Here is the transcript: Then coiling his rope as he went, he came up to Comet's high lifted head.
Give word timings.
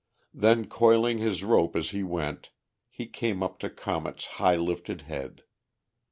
Then 0.33 0.65
coiling 0.65 1.19
his 1.19 1.43
rope 1.43 1.75
as 1.75 1.91
he 1.91 2.01
went, 2.01 2.49
he 2.89 3.05
came 3.05 3.43
up 3.43 3.59
to 3.59 3.69
Comet's 3.69 4.25
high 4.41 4.55
lifted 4.55 5.01
head. 5.01 5.43